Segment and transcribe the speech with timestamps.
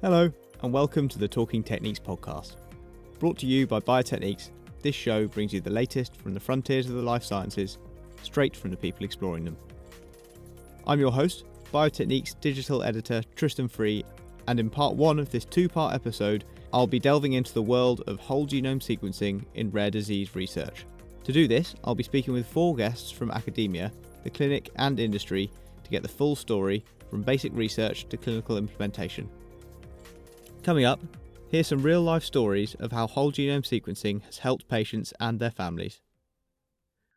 [0.00, 0.30] Hello,
[0.62, 2.54] and welcome to the Talking Techniques podcast.
[3.18, 6.94] Brought to you by Biotechniques, this show brings you the latest from the frontiers of
[6.94, 7.78] the life sciences,
[8.22, 9.56] straight from the people exploring them.
[10.86, 14.04] I'm your host, Biotechniques digital editor Tristan Free,
[14.46, 18.04] and in part one of this two part episode, I'll be delving into the world
[18.06, 20.86] of whole genome sequencing in rare disease research.
[21.24, 23.90] To do this, I'll be speaking with four guests from academia,
[24.22, 25.50] the clinic, and industry
[25.82, 29.28] to get the full story from basic research to clinical implementation.
[30.68, 31.00] Coming up,
[31.50, 35.50] here's some real life stories of how whole genome sequencing has helped patients and their
[35.50, 36.02] families.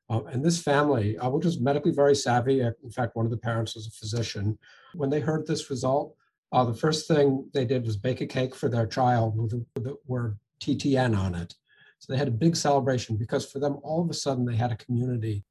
[0.10, 3.30] Um, and this family, uh, which was medically very savvy, uh, in fact, one of
[3.30, 4.58] the parents was a physician.
[4.96, 6.16] When they heard this result,
[6.54, 9.66] uh, the first thing they did was bake a cake for their child with the,
[9.76, 11.54] with the word TTN on it.
[12.00, 14.72] So they had a big celebration because for them, all of a sudden, they had
[14.72, 15.44] a community.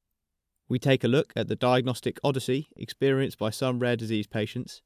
[0.70, 4.80] We take a look at the diagnostic odyssey experienced by some rare disease patients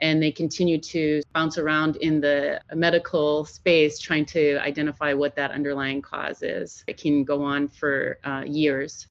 [0.00, 5.50] and they continue to bounce around in the medical space trying to identify what that
[5.50, 6.84] underlying cause is.
[6.86, 9.08] It can go on for uh, years.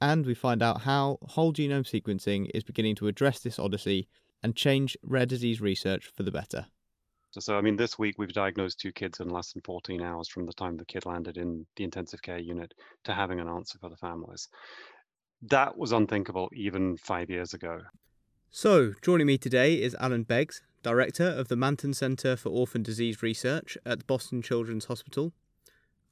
[0.00, 4.08] And we find out how whole genome sequencing is beginning to address this odyssey
[4.42, 6.66] and change rare disease research for the better.
[7.38, 10.46] So, I mean, this week we've diagnosed two kids in less than 14 hours from
[10.46, 12.72] the time the kid landed in the intensive care unit
[13.04, 14.48] to having an answer for the families.
[15.42, 17.80] That was unthinkable even five years ago.
[18.50, 23.22] So, joining me today is Alan Beggs, Director of the Manton Centre for Orphan Disease
[23.22, 25.34] Research at Boston Children's Hospital,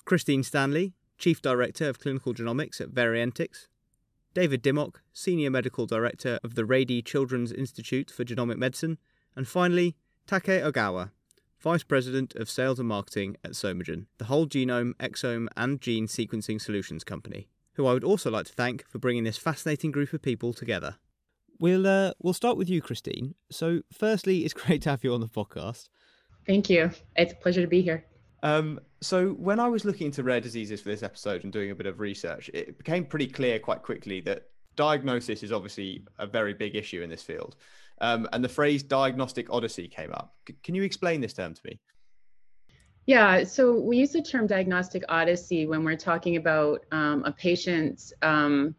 [0.04, 3.68] Christine Stanley, Chief Director of Clinical Genomics at Variantyx,
[4.34, 8.98] David Dimmock, Senior Medical Director of the Rady Children's Institute for Genomic Medicine,
[9.34, 11.12] and finally, Take Ogawa,
[11.58, 16.60] Vice President of Sales and Marketing at Psomagen, the whole genome, exome, and gene sequencing
[16.60, 20.20] solutions company, who I would also like to thank for bringing this fascinating group of
[20.20, 20.96] people together.
[21.58, 23.34] We'll uh, we'll start with you, Christine.
[23.50, 25.88] So, firstly, it's great to have you on the podcast.
[26.46, 26.90] Thank you.
[27.16, 28.04] It's a pleasure to be here.
[28.42, 31.74] Um, so, when I was looking into rare diseases for this episode and doing a
[31.74, 34.44] bit of research, it became pretty clear quite quickly that
[34.76, 37.56] diagnosis is obviously a very big issue in this field.
[38.00, 40.34] Um, and the phrase diagnostic odyssey came up.
[40.46, 41.80] C- can you explain this term to me?
[43.06, 48.12] Yeah, so we use the term diagnostic odyssey when we're talking about um, a patient's
[48.22, 48.74] um,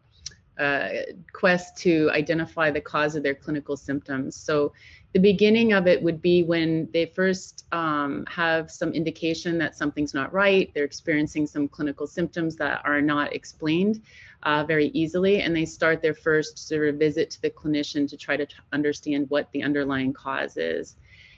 [0.58, 0.88] uh,
[1.32, 4.34] quest to identify the cause of their clinical symptoms.
[4.36, 4.72] So
[5.12, 10.12] the beginning of it would be when they first um, have some indication that something's
[10.12, 14.02] not right, they're experiencing some clinical symptoms that are not explained
[14.42, 18.16] uh, very easily, and they start their first sort of visit to the clinician to
[18.16, 20.96] try to t- understand what the underlying cause is.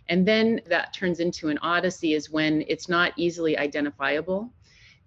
[0.08, 4.52] And then that turns into an odyssey is when it's not easily identifiable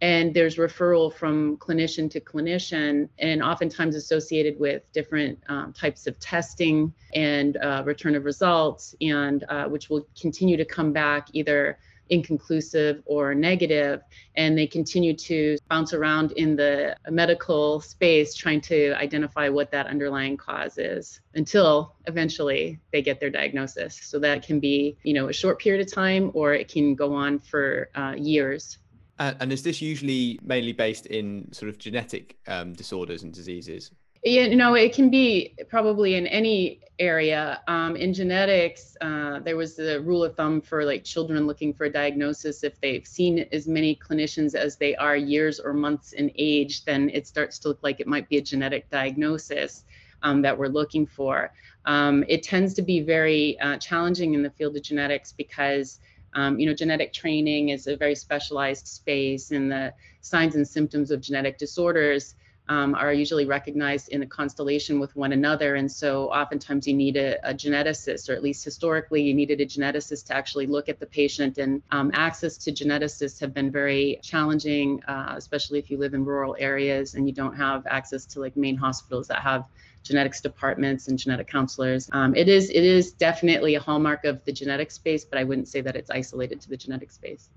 [0.03, 6.19] and there's referral from clinician to clinician and oftentimes associated with different um, types of
[6.19, 11.79] testing and uh, return of results and uh, which will continue to come back either
[12.09, 14.01] inconclusive or negative
[14.35, 19.87] and they continue to bounce around in the medical space trying to identify what that
[19.87, 24.01] underlying cause is until eventually they get their diagnosis.
[24.03, 27.13] So that can be you know a short period of time or it can go
[27.13, 28.79] on for uh, years
[29.19, 33.91] and, and, is this usually mainly based in sort of genetic um, disorders and diseases?
[34.23, 37.61] Yeah, you know, it can be probably in any area.
[37.67, 41.85] Um, in genetics, uh, there was the rule of thumb for like children looking for
[41.85, 42.63] a diagnosis.
[42.63, 47.09] If they've seen as many clinicians as they are years or months in age, then
[47.09, 49.83] it starts to look like it might be a genetic diagnosis
[50.21, 51.51] um, that we're looking for.
[51.85, 55.99] Um, it tends to be very uh, challenging in the field of genetics because
[56.35, 61.11] um, you know, genetic training is a very specialized space, and the signs and symptoms
[61.11, 62.35] of genetic disorders
[62.69, 65.75] um, are usually recognized in a constellation with one another.
[65.75, 69.65] And so, oftentimes, you need a, a, geneticist, or at least historically, you needed a
[69.65, 71.57] geneticist to actually look at the patient.
[71.57, 76.23] And um, access to geneticists have been very challenging, uh, especially if you live in
[76.23, 79.65] rural areas and you don't have access to like main hospitals that have
[80.03, 82.09] genetics departments and genetic counselors.
[82.11, 85.67] Um, it is it is definitely a hallmark of the genetic space, but I wouldn't
[85.67, 87.49] say that it's isolated to the genetic space.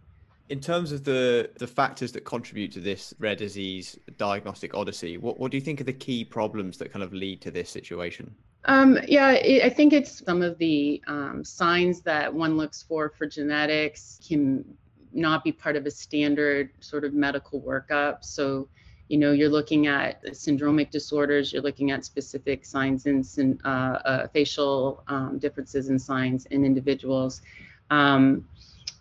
[0.48, 5.38] In terms of the the factors that contribute to this rare disease diagnostic odyssey, what
[5.38, 8.34] what do you think are the key problems that kind of lead to this situation?
[8.66, 13.10] Um, yeah, it, I think it's some of the um, signs that one looks for
[13.10, 14.64] for genetics can
[15.12, 18.24] not be part of a standard sort of medical workup.
[18.24, 18.68] So
[19.08, 24.28] you know you're looking at syndromic disorders you're looking at specific signs and uh, uh,
[24.28, 27.42] facial um, differences in signs in individuals.
[27.90, 28.48] Um,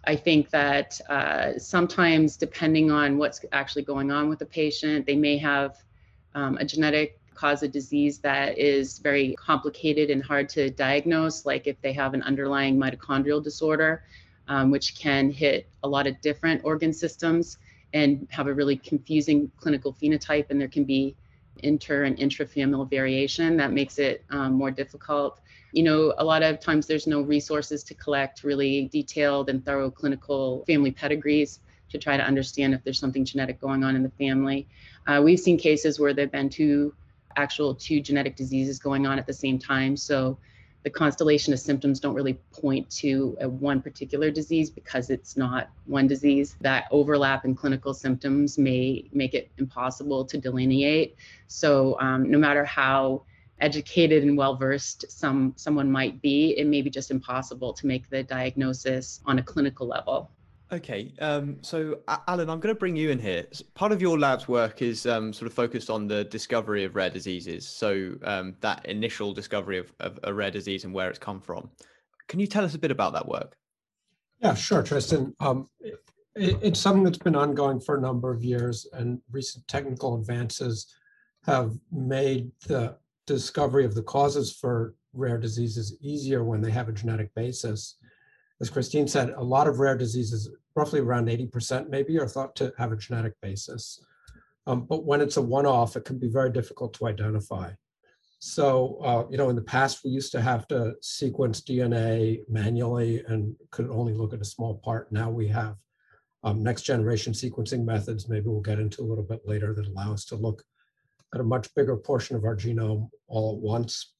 [0.05, 5.15] i think that uh, sometimes depending on what's actually going on with the patient they
[5.15, 5.77] may have
[6.35, 11.67] um, a genetic cause a disease that is very complicated and hard to diagnose, like
[11.67, 14.03] if they have an underlying mitochondrial disorder,
[14.47, 17.57] um, which can hit a lot of different organ systems
[17.95, 21.15] and have a really confusing clinical phenotype, and there can be
[21.63, 25.39] inter and intrafamilial variation that makes it um, more difficult.
[25.71, 29.89] You know, a lot of times there's no resources to collect really detailed and thorough
[29.89, 34.11] clinical family pedigrees to try to understand if there's something genetic going on in the
[34.11, 34.67] family.
[35.07, 36.93] Uh, we've seen cases where there have been two
[37.37, 39.95] actual two genetic diseases going on at the same time.
[39.95, 40.37] So
[40.85, 45.71] the constellation of symptoms don't really point to a one particular disease because it's not
[45.87, 46.55] one disease.
[46.61, 51.15] That overlap in clinical symptoms may make it impossible to delineate.
[51.47, 53.23] So um, no matter how
[53.59, 58.07] educated and well versed some someone might be, it may be just impossible to make
[58.11, 60.29] the diagnosis on a clinical level.
[60.71, 63.45] Okay, um, so Alan, I'm going to bring you in here.
[63.75, 67.11] Part of your lab's work is um, sort of focused on the discovery of rare
[67.11, 67.67] diseases.
[67.67, 71.69] So um, that initial discovery of, of, a rare disease and where it's come from.
[72.27, 73.55] Can you tell us a bit about that work?
[74.39, 75.35] Yeah, sure, Tristan.
[75.39, 75.99] Um, it,
[76.35, 80.93] it's something that's been ongoing for a number of years, and recent technical advances
[81.45, 82.97] have made the
[83.27, 87.97] discovery of the causes for rare diseases easier when they have a genetic basis
[88.61, 92.73] as Christine said, a lot of rare diseases, roughly around 80% maybe, are thought to
[92.77, 94.03] have a genetic basis.
[94.67, 97.71] Um, but when it's a one-off, it can be very difficult to identify.
[98.39, 103.23] So, uh, you know, in the past, we used to have to sequence DNA manually
[103.27, 105.11] and could only look at a small part.
[105.11, 105.75] Now we have
[106.43, 110.13] um, next generation sequencing methods, maybe we'll get into a little bit later, that allow
[110.13, 110.63] us to look
[111.33, 114.13] at a much bigger portion of our genome all at once.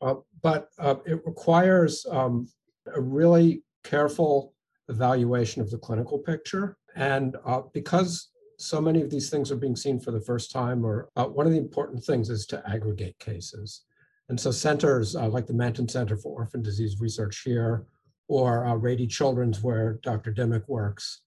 [0.00, 2.48] Uh, but uh, it requires um,
[2.94, 4.54] a really careful
[4.88, 6.76] evaluation of the clinical picture.
[6.96, 10.84] And uh, because so many of these things are being seen for the first time,
[10.84, 13.84] or uh, one of the important things is to aggregate cases.
[14.28, 17.86] And so centers uh, like the Manton Center for Orphan Disease Research here,
[18.28, 20.30] or uh, Rady Children's, where Dr.
[20.30, 21.22] Dimmock works,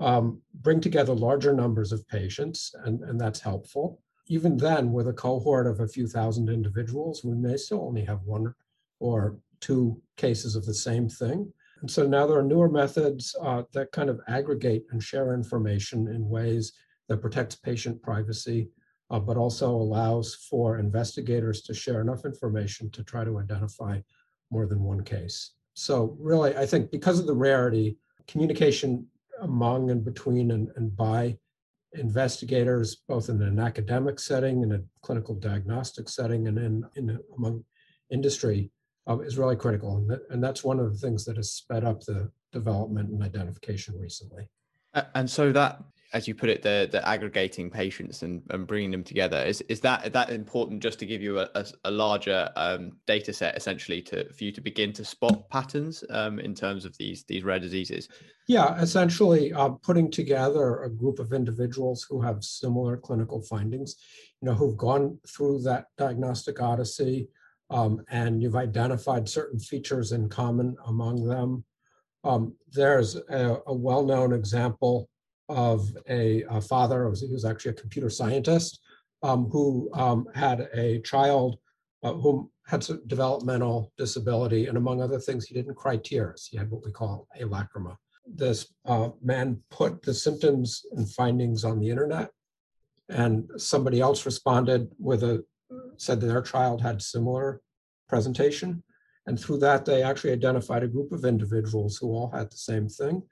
[0.00, 4.00] um, bring together larger numbers of patients, and, and that's helpful.
[4.26, 8.22] Even then, with a cohort of a few thousand individuals, we may still only have
[8.24, 8.54] one
[8.98, 11.50] or two cases of the same thing.
[11.80, 16.08] And so now there are newer methods uh, that kind of aggregate and share information
[16.08, 16.74] in ways
[17.08, 18.68] that protects patient privacy,
[19.10, 23.98] uh, but also allows for investigators to share enough information to try to identify
[24.50, 25.54] more than one case.
[25.74, 27.96] So really, I think because of the rarity,
[28.28, 29.06] communication
[29.40, 31.36] among and between and, and by
[31.94, 37.64] investigators, both in an academic setting, in a clinical diagnostic setting, and in, in among
[38.10, 38.70] industry,
[39.06, 39.96] um, is really critical.
[39.96, 43.22] And, that, and that's one of the things that has sped up the development and
[43.22, 44.48] identification recently.
[45.14, 45.82] And so that,
[46.12, 49.80] as you put it, the, the aggregating patients and, and bringing them together, is, is
[49.80, 54.02] that that important just to give you a, a, a larger um, data set essentially
[54.02, 57.58] to for you to begin to spot patterns um, in terms of these, these rare
[57.58, 58.08] diseases?
[58.48, 63.96] Yeah, essentially uh, putting together a group of individuals who have similar clinical findings,
[64.42, 67.28] you know, who've gone through that diagnostic odyssey,
[67.72, 71.64] um, and you've identified certain features in common among them.
[72.22, 75.08] Um, there's a, a well-known example
[75.48, 78.80] of a, a father, he was actually a computer scientist,
[79.22, 81.58] um, who um, had a child
[82.02, 86.48] uh, who had some developmental disability, and among other things, he didn't cry tears.
[86.50, 87.96] He had what we call alacrima.
[88.26, 92.30] This uh, man put the symptoms and findings on the internet,
[93.08, 95.44] and somebody else responded with a
[96.02, 97.60] said that their child had similar
[98.08, 98.82] presentation.
[99.26, 102.88] And through that, they actually identified a group of individuals who all had the same
[102.88, 103.22] thing.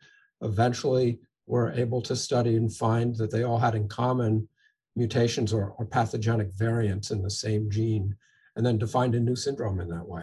[0.41, 4.49] Eventually, were able to study and find that they all had in common
[4.95, 8.15] mutations or, or pathogenic variants in the same gene,
[8.55, 10.23] and then defined a new syndrome in that way.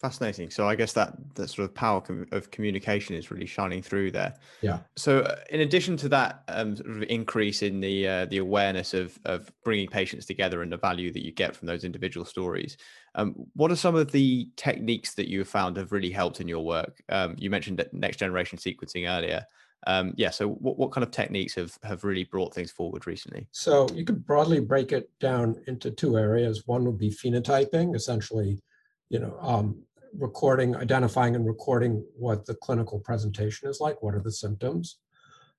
[0.00, 0.48] Fascinating.
[0.48, 2.00] So I guess that that sort of power
[2.30, 4.32] of communication is really shining through there.
[4.62, 4.78] Yeah.
[4.94, 8.94] So uh, in addition to that um, sort of increase in the uh, the awareness
[8.94, 12.76] of of bringing patients together and the value that you get from those individual stories,
[13.16, 16.46] um, what are some of the techniques that you have found have really helped in
[16.46, 17.02] your work?
[17.08, 19.44] Um, you mentioned next generation sequencing earlier.
[19.88, 20.30] Um, yeah.
[20.30, 23.48] So what, what kind of techniques have have really brought things forward recently?
[23.50, 26.68] So you could broadly break it down into two areas.
[26.68, 28.62] One would be phenotyping, essentially
[29.10, 29.82] you know, um,
[30.16, 34.02] recording, identifying and recording what the clinical presentation is like.
[34.02, 34.98] What are the symptoms?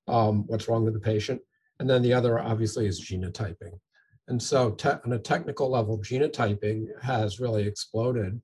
[0.07, 1.41] Um, what's wrong with the patient?
[1.79, 3.79] And then the other obviously is genotyping.
[4.27, 4.75] And so
[5.05, 8.39] on a technical level, genotyping has really exploded.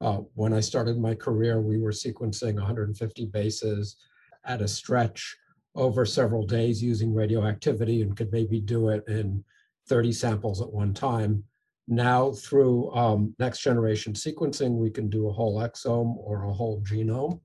[0.00, 3.96] Uh, when I started my career, we were sequencing 150 bases
[4.44, 5.36] at a stretch
[5.74, 9.44] over several days using radioactivity and could maybe do it in
[9.88, 11.44] 30 samples at one time.
[11.90, 16.80] Now through um, next generation sequencing, we can do a whole exome or a whole
[16.82, 17.40] genome.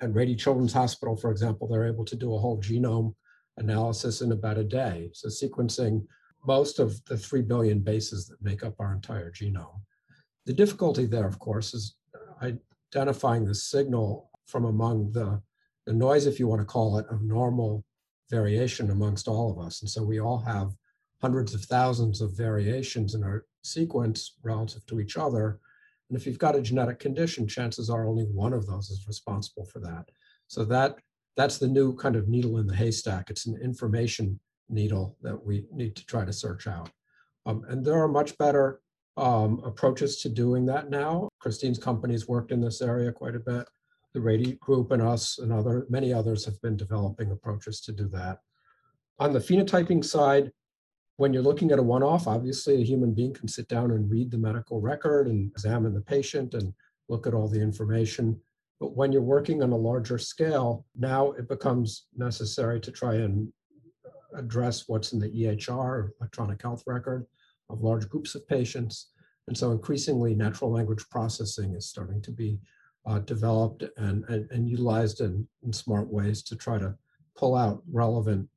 [0.00, 3.14] And Rady Children's Hospital, for example, they're able to do a whole genome
[3.58, 5.10] analysis in about a day.
[5.12, 6.06] So sequencing
[6.44, 9.80] most of the 3 billion bases that make up our entire genome.
[10.46, 11.94] The difficulty there, of course, is
[12.42, 15.40] identifying the signal from among the,
[15.86, 17.84] the noise, if you want to call it, of normal
[18.30, 19.82] variation amongst all of us.
[19.82, 20.72] And so we all have
[21.22, 25.60] hundreds of thousands of variations in our sequence relative to each other.
[26.10, 29.64] And if you've got a genetic condition, chances are only one of those is responsible
[29.64, 30.10] for that.
[30.48, 30.98] So that
[31.36, 33.30] that's the new kind of needle in the haystack.
[33.30, 34.38] It's an information
[34.68, 36.90] needle that we need to try to search out.
[37.46, 38.80] Um, and there are much better
[39.16, 41.28] um, approaches to doing that now.
[41.38, 43.66] Christine's company's worked in this area quite a bit.
[44.12, 48.08] The Rady Group and us and other many others have been developing approaches to do
[48.08, 48.40] that.
[49.18, 50.52] On the phenotyping side,
[51.22, 54.28] when you're looking at a one-off, obviously a human being can sit down and read
[54.28, 56.74] the medical record and examine the patient and
[57.08, 58.36] look at all the information.
[58.80, 63.52] But when you're working on a larger scale, now it becomes necessary to try and
[64.34, 67.24] address what's in the EHR, electronic health record,
[67.70, 69.12] of large groups of patients.
[69.46, 72.58] And so increasingly natural language processing is starting to be
[73.06, 76.96] uh, developed and, and, and utilized in, in smart ways to try to
[77.36, 78.48] pull out relevant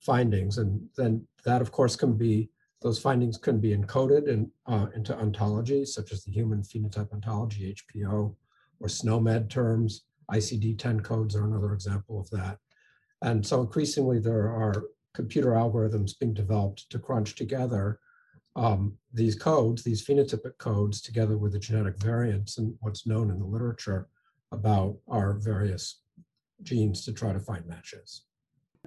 [0.00, 0.58] findings.
[0.58, 2.50] And then that, of course, can be,
[2.82, 7.74] those findings can be encoded in, uh, into ontology, such as the Human Phenotype Ontology,
[7.74, 8.34] HPO,
[8.80, 10.04] or SNOMED terms.
[10.30, 12.58] ICD-10 codes are another example of that.
[13.22, 17.98] And so increasingly there are computer algorithms being developed to crunch together
[18.56, 23.38] um, these codes, these phenotypic codes, together with the genetic variants and what's known in
[23.38, 24.08] the literature
[24.52, 26.02] about our various
[26.62, 28.24] genes to try to find matches.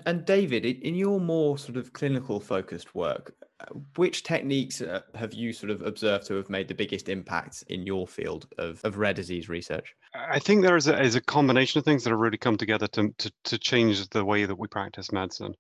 [0.06, 5.34] And David, in your more sort of clinical focused work, uh, which techniques uh, have
[5.34, 8.98] you sort of observed to have made the biggest impact in your field of, of
[8.98, 9.96] rare disease research?
[10.14, 12.88] I think there is a, is a combination of things that have really come together
[12.88, 15.54] to, to, to change the way that we practice medicine.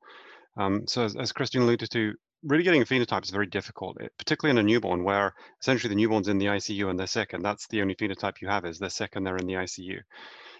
[0.57, 2.13] Um, so as, as Christine alluded to,
[2.43, 5.95] really getting a phenotype is very difficult, eh, particularly in a newborn where essentially the
[5.95, 8.79] newborn's in the ICU and they're sick, and that's the only phenotype you have is
[8.79, 9.99] they're sick and they're in the ICU.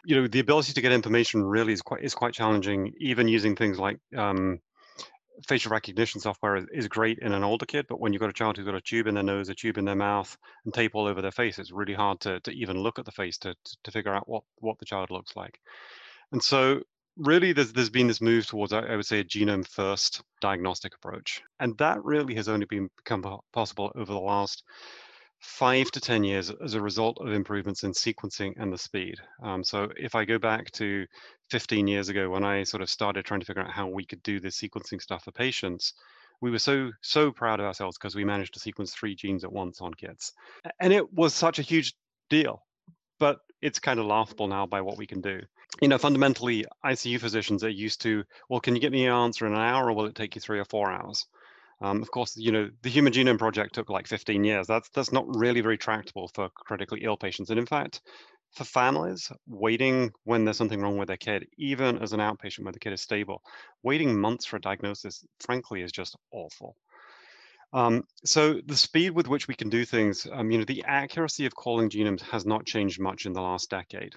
[0.06, 3.56] You know, the ability to get information really is quite is quite challenging, even using
[3.56, 4.60] things like um,
[5.48, 8.34] facial recognition software is, is, great in an older kid, but when you've got a
[8.34, 10.92] child who's got a tube in their nose, a tube in their mouth, and tape
[10.94, 13.54] all over their face, it's really hard to, to even look at the face to,
[13.54, 15.60] to, to figure out what, what the child looks like.
[16.32, 16.82] And so
[17.18, 21.42] really there's there's been this move towards I would say a genome first diagnostic approach,
[21.60, 24.64] and that really has only been become possible over the last
[25.44, 29.16] five to 10 years as a result of improvements in sequencing and the speed.
[29.42, 31.06] Um, so if I go back to
[31.50, 34.24] 15 years ago when I sort of started trying to figure out how we could
[34.24, 35.94] do this sequencing stuff for patients,
[36.42, 39.52] we were so so proud of ourselves because we managed to sequence three genes at
[39.52, 40.34] once on kids.
[40.80, 41.94] And it was such a huge
[42.30, 42.64] deal.
[43.20, 45.42] But it's kind of laughable now by what we can do
[45.82, 49.46] you know, fundamentally, ICU physicians are used to, well, can you get me an answer
[49.48, 51.26] in an hour or will it take you three or four hours?
[51.84, 54.68] Um, of course, you know, the Human Genome Project took like 15 years.
[54.68, 57.50] That's that's not really very tractable for critically ill patients.
[57.50, 58.02] And in fact,
[58.56, 62.72] for families, waiting when there's something wrong with their kid, even as an outpatient where
[62.72, 63.42] the kid is stable,
[63.84, 66.78] waiting months for a diagnosis, frankly, is just awful.
[67.74, 71.46] Um, so the speed with which we can do things, um, you know, the accuracy
[71.48, 74.14] of calling genomes has not changed much in the last decade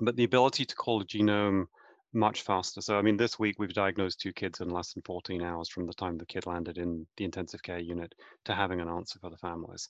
[0.00, 1.66] but the ability to call a genome
[2.12, 2.80] much faster.
[2.80, 5.86] So, I mean, this week we've diagnosed two kids in less than 14 hours from
[5.86, 8.14] the time the kid landed in the intensive care unit
[8.44, 9.88] to having an answer for the families.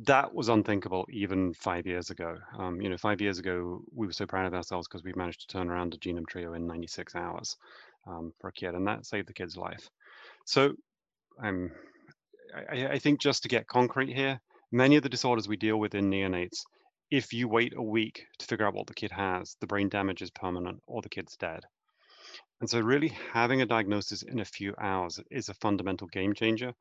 [0.00, 2.36] That was unthinkable even five years ago.
[2.56, 5.40] Um, you know, five years ago, we were so proud of ourselves because we managed
[5.40, 7.56] to turn around a genome trio in 96 hours
[8.06, 9.90] um, for a kid, and that saved the kid's life.
[10.44, 10.72] So,
[11.42, 11.72] um,
[12.70, 14.40] I, I think just to get concrete here,
[14.72, 16.62] many of the disorders we deal with in neonates
[17.10, 20.22] if you wait a week to figure out what the kid has, the brain damage
[20.22, 21.64] is permanent or the kid's dead.
[22.60, 26.74] And so, really, having a diagnosis in a few hours is a fundamental game changer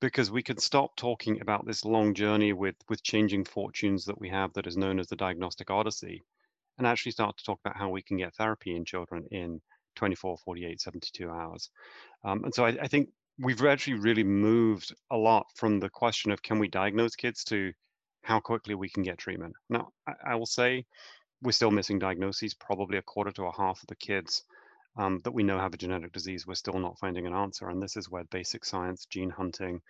[0.00, 4.28] because we can stop talking about this long journey with, with changing fortunes that we
[4.28, 6.22] have that is known as the diagnostic odyssey
[6.78, 9.60] and actually start to talk about how we can get therapy in children in
[9.96, 11.70] 24, 48, 72 hours.
[12.24, 13.08] Um, and so, I, I think
[13.38, 17.72] we've actually really moved a lot from the question of can we diagnose kids to
[18.22, 19.54] how quickly we can get treatment.
[19.68, 20.84] Now, I, I will say
[21.42, 22.54] we're still missing diagnoses.
[22.54, 24.44] Probably a quarter to a half of the kids
[24.96, 27.68] um, that we know have a genetic disease, we're still not finding an answer.
[27.68, 29.80] And this is where basic science, gene hunting,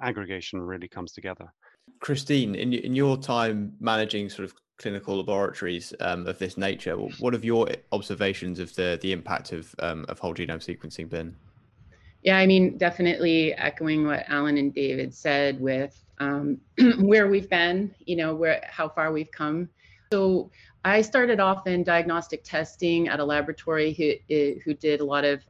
[0.00, 1.52] aggregation really comes together.
[2.00, 7.32] Christine, in, in your time managing sort of clinical laboratories um, of this nature, what
[7.32, 11.36] have your observations of the, the impact of, um, of whole genome sequencing been?
[12.22, 16.58] Yeah, I mean, definitely echoing what Alan and David said with um,
[16.98, 19.68] where we've been, you know, where how far we've come.
[20.12, 20.50] So
[20.84, 25.42] I started off in diagnostic testing at a laboratory who who did a lot of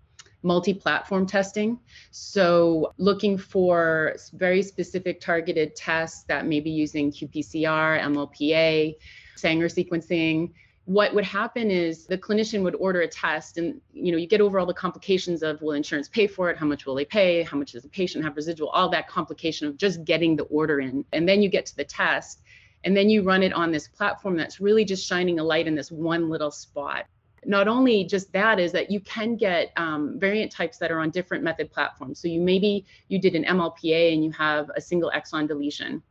[0.43, 1.79] multi-platform testing.
[2.13, 8.97] So looking for very specific targeted tests that may be using qPCR, MLPA,
[9.37, 10.53] Sanger sequencing,
[10.91, 14.41] what would happen is the clinician would order a test and you know you get
[14.41, 16.59] over all the complications of will insurance pay for it?
[16.59, 17.45] How much will they pay?
[17.45, 18.71] How much does the patient have residual?
[18.71, 21.05] All that complication of just getting the order in.
[21.13, 22.43] And then you get to the test
[22.83, 25.77] and then you run it on this platform that's really just shining a light in
[25.77, 27.07] this one little spot.
[27.45, 31.11] Not only just that is that you can get um, variant types that are on
[31.11, 32.19] different method platforms.
[32.19, 36.03] So you maybe you did an mlpa and you have a single exon deletion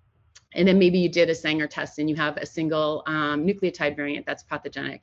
[0.54, 3.96] and then maybe you did a Sanger test and you have a single um, nucleotide
[3.96, 5.02] variant that's pathogenic.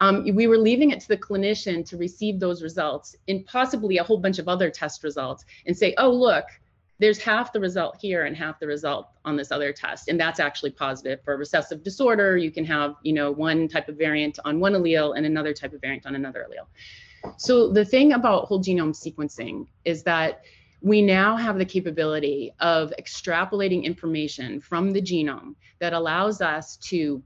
[0.00, 4.02] Um, we were leaving it to the clinician to receive those results and possibly a
[4.02, 6.46] whole bunch of other test results and say, oh, look,
[6.98, 10.08] there's half the result here and half the result on this other test.
[10.08, 12.36] And that's actually positive for a recessive disorder.
[12.36, 15.72] You can have, you know, one type of variant on one allele and another type
[15.72, 16.66] of variant on another allele.
[17.38, 20.42] So the thing about whole genome sequencing is that
[20.82, 27.22] we now have the capability of extrapolating information from the genome that allows us to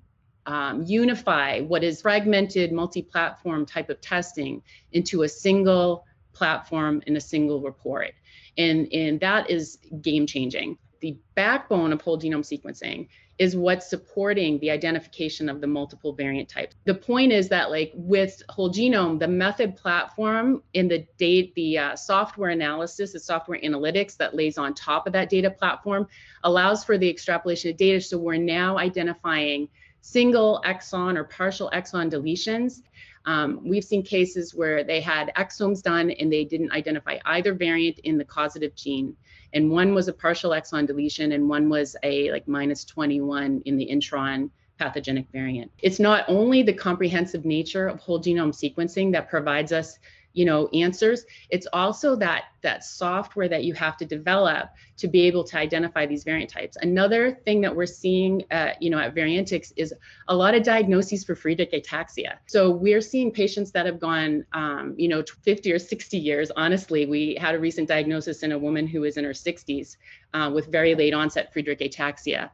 [0.46, 7.20] um, unify what is fragmented multi-platform type of testing into a single platform and a
[7.20, 8.12] single report.
[8.58, 10.76] And, and that is game changing.
[11.04, 16.48] The backbone of whole genome sequencing is what's supporting the identification of the multiple variant
[16.48, 16.76] types.
[16.86, 21.76] The point is that like with whole genome, the method platform in the date, the
[21.76, 26.08] uh, software analysis, the software analytics that lays on top of that data platform
[26.42, 28.00] allows for the extrapolation of data.
[28.00, 29.68] So we're now identifying
[30.00, 32.80] single exon or partial exon deletions.
[33.26, 37.98] Um, we've seen cases where they had exomes done and they didn't identify either variant
[38.00, 39.16] in the causative gene
[39.54, 43.76] and one was a partial exon deletion and one was a like minus 21 in
[43.76, 45.70] the intron pathogenic variant.
[45.78, 49.98] It's not only the comprehensive nature of whole genome sequencing that provides us
[50.34, 51.24] you know answers.
[51.48, 56.06] It's also that that software that you have to develop to be able to identify
[56.06, 56.76] these variant types.
[56.82, 59.94] Another thing that we're seeing uh, you know at Variantyx is
[60.28, 62.34] a lot of diagnoses for friedreich ataxia.
[62.46, 66.50] So we're seeing patients that have gone um, you know 50 or 60 years.
[66.56, 69.96] Honestly we had a recent diagnosis in a woman who is in her 60s
[70.34, 72.50] uh, with very late onset friedreich ataxia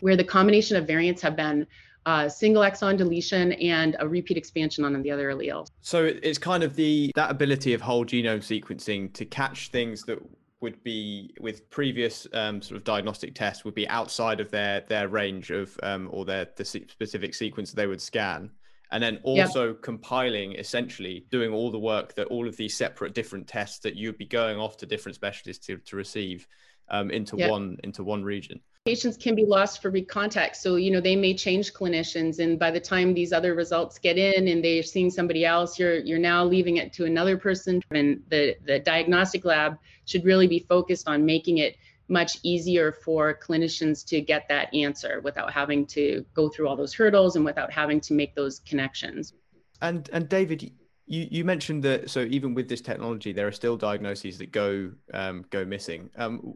[0.00, 1.66] where the combination of variants have been
[2.06, 5.66] uh, single exon deletion and a repeat expansion on the other allele.
[5.80, 10.18] So it's kind of the that ability of whole genome sequencing to catch things that
[10.60, 15.08] would be with previous um, sort of diagnostic tests would be outside of their their
[15.08, 18.50] range of um, or their the specific sequence they would scan
[18.92, 19.82] and then also yep.
[19.82, 24.18] compiling essentially doing all the work that all of these separate different tests that you'd
[24.18, 26.46] be going off to different specialists to, to receive
[26.88, 27.50] um, into yep.
[27.50, 30.56] one into one region patients can be lost for recontact.
[30.56, 34.16] So, you know, they may change clinicians and by the time these other results get
[34.16, 37.82] in and they're seeing somebody else, you're you're now leaving it to another person.
[37.90, 41.76] And the, the diagnostic lab should really be focused on making it
[42.08, 46.92] much easier for clinicians to get that answer without having to go through all those
[46.92, 49.34] hurdles and without having to make those connections.
[49.82, 50.62] And and David,
[51.06, 54.90] you, you mentioned that so even with this technology, there are still diagnoses that go
[55.12, 56.08] um, go missing.
[56.16, 56.54] Um,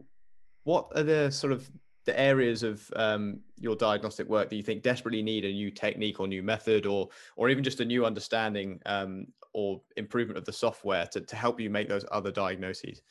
[0.63, 1.69] what are the sort of
[2.05, 6.19] the areas of um, your diagnostic work that you think desperately need a new technique
[6.19, 10.53] or new method or or even just a new understanding um, or improvement of the
[10.53, 13.01] software to, to help you make those other diagnoses?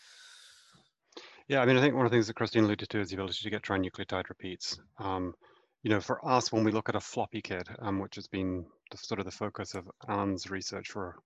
[1.49, 3.17] Yeah i mean i think one of the things that christine alluded to is the
[3.17, 4.79] ability to get trinucleotide repeats.
[4.99, 5.35] Um,
[5.83, 8.65] you know for us when we look at a floppy kid um, which has been
[8.91, 11.17] the, sort of the focus of alan's research for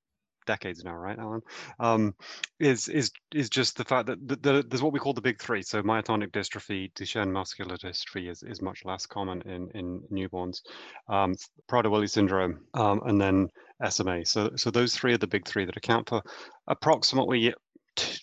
[0.49, 1.43] decades now, right, Alan?
[1.79, 2.15] Um,
[2.59, 5.41] is is is just the fact that the, the, there's what we call the big
[5.41, 5.63] three.
[5.63, 10.63] So myotonic dystrophy, Duchenne muscular dystrophy is, is much less common in in newborns.
[11.09, 11.37] Um,
[11.71, 13.49] Prader-Willi syndrome, um, and then
[13.89, 14.25] SMA.
[14.25, 16.23] So so those three are the big three that account for
[16.67, 17.55] approximately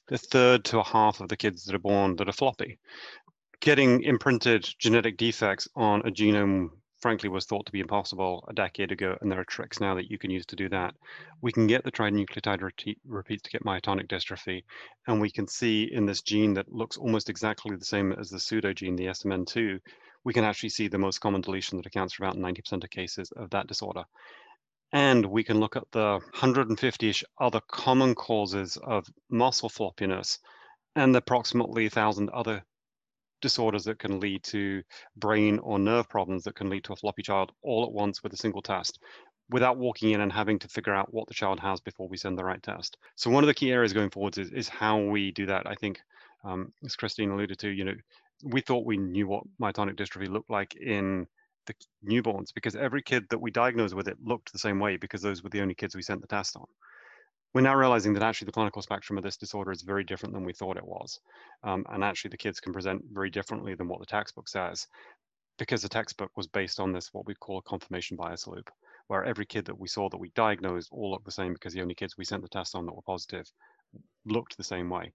[0.10, 2.80] a third to a half of the kids that are born that are floppy.
[3.60, 6.70] Getting imprinted genetic defects on a genome
[7.06, 10.10] frankly was thought to be impossible a decade ago, and there are tricks now that
[10.10, 10.96] you can use to do that.
[11.40, 14.64] We can get the trinucleotide repeats to get myotonic dystrophy,
[15.06, 18.40] and we can see in this gene that looks almost exactly the same as the
[18.40, 19.80] pseudo gene, the SMN2,
[20.24, 23.32] we can actually see the most common deletion that accounts for about 90% of cases
[23.34, 24.06] of that disorder.
[24.92, 30.40] And we can look at the 150-ish other common causes of muscle floppiness
[30.96, 32.64] and the approximately 1,000 other
[33.48, 34.82] disorders that can lead to
[35.18, 38.34] brain or nerve problems that can lead to a floppy child all at once with
[38.34, 38.98] a single test.
[39.50, 42.38] without walking in and having to figure out what the child has before we send
[42.38, 42.98] the right test.
[43.16, 45.68] So one of the key areas going forwards is, is how we do that.
[45.68, 46.00] I think,
[46.44, 47.96] um, as Christine alluded to, you know,
[48.44, 51.28] we thought we knew what myotonic dystrophy looked like in
[51.68, 51.74] the
[52.08, 55.44] newborns because every kid that we diagnosed with it looked the same way because those
[55.44, 56.66] were the only kids we sent the test on.
[57.56, 60.44] We're now realizing that actually the clinical spectrum of this disorder is very different than
[60.44, 61.22] we thought it was.
[61.64, 64.86] Um, and actually the kids can present very differently than what the textbook says
[65.58, 68.70] because the textbook was based on this, what we call a confirmation bias loop,
[69.08, 71.82] where every kid that we saw that we diagnosed all looked the same because the
[71.82, 73.50] only kids we sent the test on that were positive
[74.26, 75.14] looked the same way.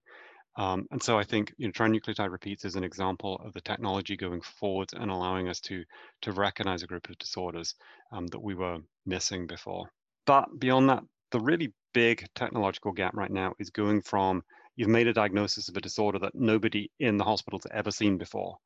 [0.57, 4.17] Um, and so I think you know, trinucleotide repeats is an example of the technology
[4.17, 5.83] going forward and allowing us to,
[6.23, 7.75] to recognize a group of disorders
[8.11, 9.91] um, that we were missing before.
[10.25, 14.43] But beyond that, the really big technological gap right now is going from
[14.75, 18.57] you've made a diagnosis of a disorder that nobody in the hospital's ever seen before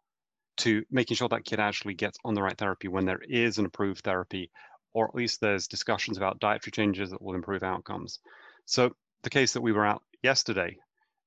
[0.57, 3.65] to making sure that kid actually gets on the right therapy when there is an
[3.65, 4.49] approved therapy,
[4.93, 8.19] or at least there's discussions about dietary changes that will improve outcomes.
[8.65, 10.77] So the case that we were at yesterday,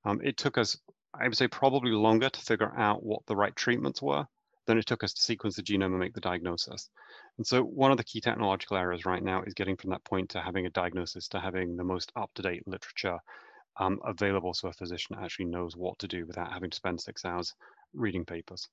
[0.04, 0.78] um, it took us,
[1.12, 4.26] I would say, probably longer to figure out what the right treatments were
[4.68, 6.90] than it took us to sequence the genome and make the diagnosis.
[7.38, 10.28] And so one of the key technological areas right now is getting from that point
[10.30, 13.18] to having a diagnosis to having the most up-to-date literature
[13.80, 17.24] um, available so a physician actually knows what to do without having to spend six
[17.24, 17.54] hours
[17.94, 18.68] reading papers.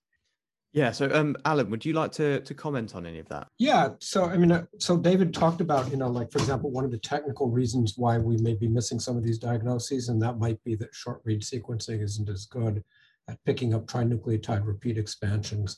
[0.73, 0.91] Yeah.
[0.91, 3.47] So, um, Alan, would you like to to comment on any of that?
[3.57, 3.91] Yeah.
[3.99, 6.91] So, I mean, uh, so David talked about, you know, like for example, one of
[6.91, 10.61] the technical reasons why we may be missing some of these diagnoses, and that might
[10.65, 12.83] be that short read sequencing isn't as good
[13.27, 15.77] at picking up trinucleotide repeat expansions.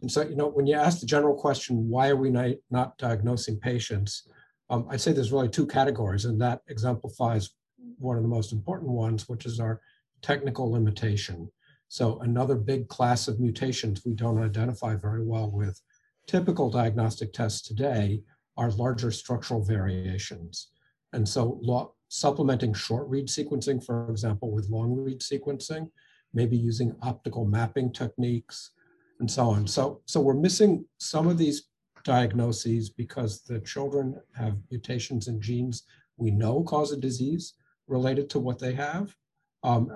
[0.00, 3.58] And so, you know, when you ask the general question, why are we not, diagnosing
[3.58, 4.28] patients?
[4.70, 7.50] Um, I'd say there's really two categories, and that exemplifies
[7.98, 9.80] one of the most important ones, which is our
[10.22, 11.50] technical limitation.
[11.88, 15.80] So another big class of mutations we don't identify very well with
[16.26, 18.22] typical diagnostic tests today
[18.56, 20.68] are larger structural variations.
[21.12, 25.90] And so supplementing short read sequencing, for example, with long read sequencing,
[26.34, 28.72] maybe using optical mapping techniques
[29.20, 29.66] and so on.
[29.66, 31.68] So, so we're missing some of these
[32.04, 35.84] diagnoses because the children have mutations in genes
[36.16, 37.54] we know cause a disease
[37.86, 39.14] related to what they have.
[39.62, 39.90] Um,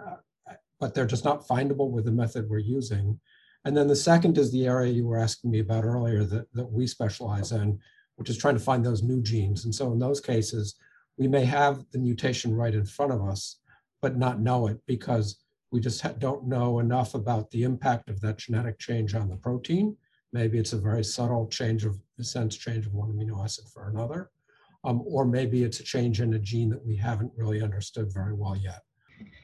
[0.81, 3.19] but they're just not findable with the method we're using.
[3.65, 6.71] And then the second is the area you were asking me about earlier that, that
[6.71, 7.79] we specialize in,
[8.17, 9.65] which is trying to find those new genes.
[9.65, 10.77] And so in those cases,
[11.17, 13.59] we may have the mutation right in front of us,
[14.01, 18.39] but not know it because we just don't know enough about the impact of that
[18.39, 19.97] genetic change on the protein.
[20.33, 24.31] Maybe it's a very subtle change of sense change of one amino acid for another.
[24.85, 28.33] Um, or maybe it's a change in a gene that we haven't really understood very
[28.33, 28.83] well yet.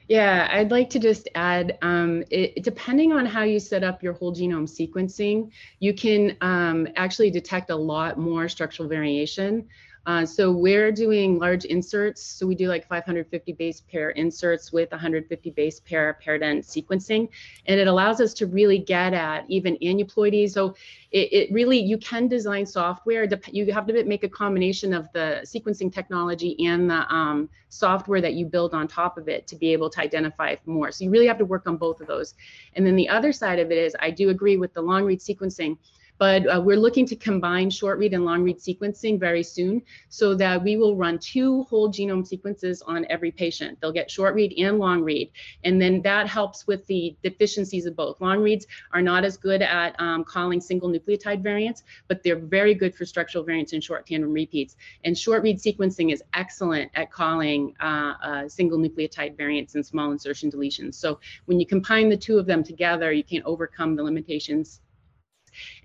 [0.07, 4.13] Yeah, I'd like to just add, um, it, depending on how you set up your
[4.13, 9.67] whole genome sequencing, you can um, actually detect a lot more structural variation.
[10.05, 12.21] Uh, so we're doing large inserts.
[12.21, 17.27] So we do like 550 base pair inserts with 150 base pair paired end sequencing.
[17.65, 20.51] And it allows us to really get at even aneuploidies.
[20.51, 20.75] So
[21.11, 23.27] it, it really, you can design software.
[23.51, 28.35] You have to make a combination of the sequencing technology and the um, software that
[28.35, 30.91] you build on top of it to be able to identify more.
[30.91, 32.35] So you really have to work on both of those.
[32.75, 35.19] And then the other side of it is I do agree with the long read
[35.19, 35.77] sequencing
[36.17, 40.33] but uh, we're looking to combine short read and long read sequencing very soon so
[40.35, 43.79] that we will run two whole genome sequences on every patient.
[43.81, 45.31] They'll get short read and long read.
[45.63, 48.21] And then that helps with the deficiencies of both.
[48.21, 52.73] Long reads are not as good at um, calling single nucleotide variants, but they're very
[52.73, 54.75] good for structural variants and short tandem repeats.
[55.03, 60.11] And short read sequencing is excellent at calling uh, uh, single nucleotide variants and small
[60.11, 60.95] insertion deletions.
[60.95, 64.81] So when you combine the two of them together, you can overcome the limitations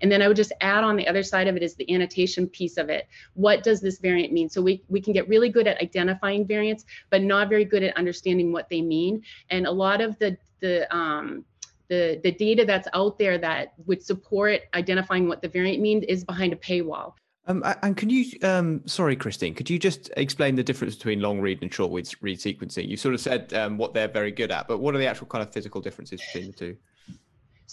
[0.01, 2.47] and then I would just add on the other side of it is the annotation
[2.47, 3.07] piece of it.
[3.33, 4.49] What does this variant mean?
[4.49, 7.95] So we, we can get really good at identifying variants, but not very good at
[7.97, 9.23] understanding what they mean.
[9.49, 11.45] And a lot of the, the, um,
[11.87, 16.23] the, the data that's out there that would support identifying what the variant means is
[16.23, 17.13] behind a paywall.
[17.47, 21.41] Um, and can you, um, sorry, Christine, could you just explain the difference between long
[21.41, 22.87] read and short read sequencing?
[22.87, 25.27] You sort of said um, what they're very good at, but what are the actual
[25.27, 26.77] kind of physical differences between the two?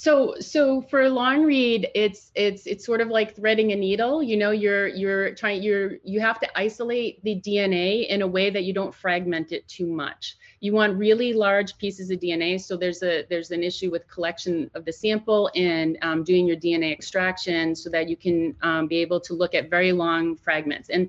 [0.00, 4.22] So so for long read, it's it's it's sort of like threading a needle.
[4.22, 8.48] You know, you're you're trying you're you have to isolate the DNA in a way
[8.48, 10.36] that you don't fragment it too much.
[10.60, 12.60] You want really large pieces of DNA.
[12.60, 16.56] So there's a there's an issue with collection of the sample and um, doing your
[16.56, 20.90] DNA extraction so that you can um, be able to look at very long fragments.
[20.90, 21.08] And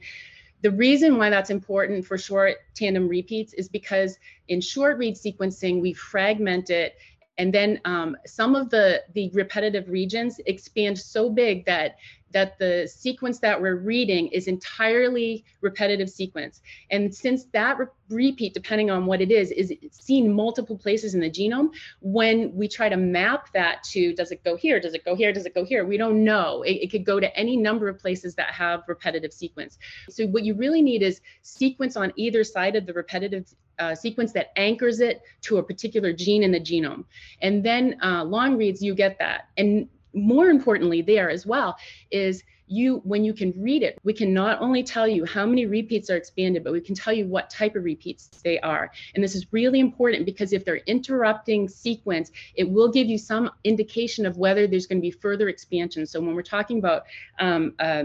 [0.62, 5.80] the reason why that's important for short tandem repeats is because in short read sequencing,
[5.80, 6.95] we fragment it
[7.39, 11.95] and then um, some of the, the repetitive regions expand so big that
[12.31, 16.61] that the sequence that we're reading is entirely repetitive sequence.
[16.91, 21.21] And since that re- repeat, depending on what it is, is seen multiple places in
[21.21, 21.69] the genome,
[22.01, 25.33] when we try to map that to does it go here, does it go here,
[25.33, 26.61] does it go here, we don't know.
[26.63, 29.77] It, it could go to any number of places that have repetitive sequence.
[30.09, 34.33] So what you really need is sequence on either side of the repetitive uh, sequence
[34.33, 37.05] that anchors it to a particular gene in the genome.
[37.41, 39.47] And then uh, long reads, you get that.
[39.57, 41.78] And more importantly there as well
[42.12, 45.65] is you when you can read it we can not only tell you how many
[45.65, 48.91] repeats are expanded but we can tell you what type of repeats they are.
[49.15, 53.50] And this is really important because if they're interrupting sequence it will give you some
[53.63, 56.06] indication of whether there's going to be further expansion.
[56.06, 57.04] So when we're talking about
[57.39, 58.04] um, uh,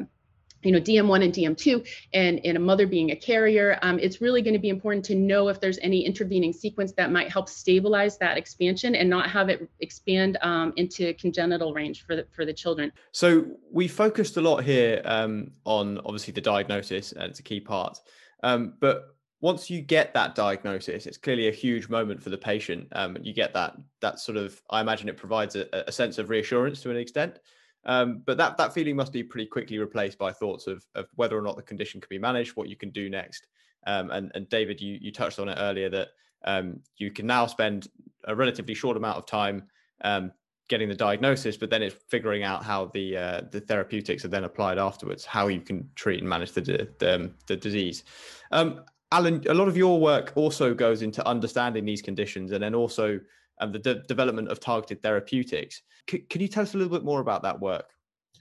[0.65, 4.43] you know, DM1 and DM2 and, and a mother being a carrier, um, it's really
[4.43, 8.19] going to be important to know if there's any intervening sequence that might help stabilize
[8.19, 12.53] that expansion and not have it expand um, into congenital range for the, for the
[12.53, 12.91] children.
[13.13, 17.61] So we focused a lot here um, on obviously the diagnosis and it's a key
[17.61, 17.99] part.
[18.43, 22.89] Um, but once you get that diagnosis, it's clearly a huge moment for the patient.
[22.93, 26.31] Um, you get that that sort of, I imagine it provides a, a sense of
[26.31, 27.41] reassurance to an extent.
[27.87, 31.37] Um, but that that feeling must be pretty quickly replaced by thoughts of, of whether
[31.37, 33.47] or not the condition can be managed, what you can do next.
[33.87, 36.09] Um, and, and David, you, you touched on it earlier that
[36.45, 37.89] um, you can now spend
[38.25, 39.65] a relatively short amount of time
[40.03, 40.33] um,
[40.69, 44.45] getting the diagnosis, but then it's figuring out how the uh, the therapeutics are then
[44.45, 48.05] applied afterwards, how you can treat and manage the the, um, the disease.
[48.51, 52.75] Um, Alan, a lot of your work also goes into understanding these conditions and then
[52.75, 53.21] also
[53.61, 55.83] and the de- development of targeted therapeutics.
[56.11, 57.91] C- can you tell us a little bit more about that work?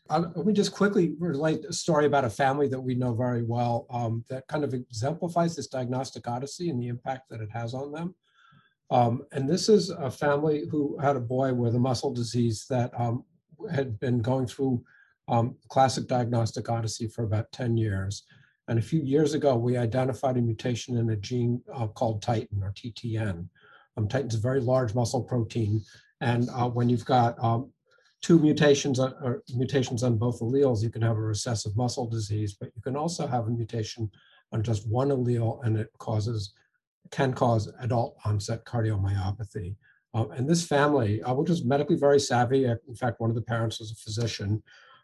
[0.10, 3.88] Let me just quickly relate a story about a family that we know very well
[3.90, 7.92] um, that kind of exemplifies this diagnostic odyssey and the impact that it has on
[7.92, 8.14] them.
[8.92, 12.92] Um, and this is a family who had a boy with a muscle disease that
[13.00, 13.24] um,
[13.72, 14.84] had been going through
[15.30, 18.24] um, classic diagnostic odyssey for about 10 years.
[18.68, 22.62] And a few years ago, we identified a mutation in a gene uh, called titin
[22.62, 23.48] or TTN.
[23.98, 25.82] Um, titin's a very large muscle protein.
[26.22, 27.72] And uh, when you've got um,
[28.22, 32.56] two mutations uh, or mutations on both alleles, you can have a recessive muscle disease,
[32.60, 34.10] but you can also have a mutation
[34.52, 36.54] on just one allele and it causes,
[37.12, 39.76] can cause adult onset cardiomyopathy.
[40.14, 43.36] Um, and this family, uh, which is medically very savvy, uh, in fact, one of
[43.36, 44.62] the parents was a physician,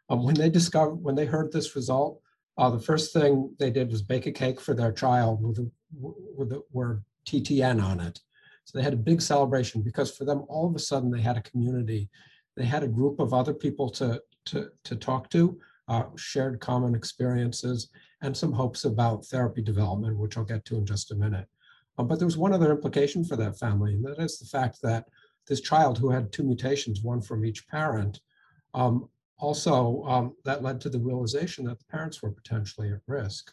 [0.09, 2.21] um, when they discovered, when they heard this result,
[2.57, 5.71] uh, the first thing they did was bake a cake for their child with, a,
[6.01, 8.19] with the word TTN on it.
[8.69, 11.37] So they had a big celebration because for them, all of a sudden, they had
[11.37, 12.07] a community.
[12.55, 16.93] They had a group of other people to, to, to talk to, uh, shared common
[16.93, 17.89] experiences,
[18.21, 21.47] and some hopes about therapy development, which I'll get to in just a minute.
[21.97, 24.77] Um, but there was one other implication for that family, and that is the fact
[24.83, 25.05] that
[25.47, 28.19] this child who had two mutations, one from each parent,
[28.75, 33.51] um, also um, that led to the realization that the parents were potentially at risk.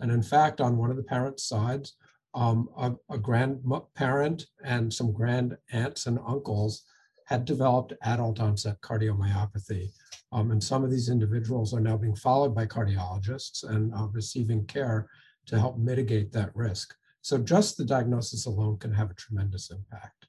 [0.00, 1.96] And in fact, on one of the parents' sides,
[2.38, 6.84] um, a, a grandparent and some grand aunts and uncles
[7.26, 9.88] had developed adult onset cardiomyopathy.
[10.30, 14.64] Um, and some of these individuals are now being followed by cardiologists and uh, receiving
[14.66, 15.08] care
[15.46, 16.94] to help mitigate that risk.
[17.22, 20.28] So just the diagnosis alone can have a tremendous impact.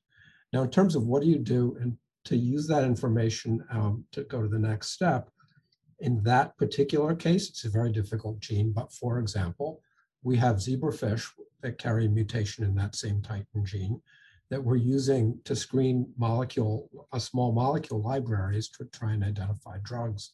[0.51, 1.95] Now, in terms of what do you do and
[2.25, 5.29] to use that information um, to go to the next step,
[5.99, 9.81] in that particular case, it's a very difficult gene, but for example,
[10.23, 11.27] we have zebrafish
[11.61, 14.01] that carry a mutation in that same titin gene
[14.49, 20.33] that we're using to screen molecule, a small molecule libraries to try and identify drugs